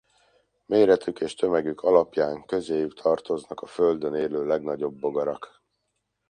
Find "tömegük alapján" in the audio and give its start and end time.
1.35-2.45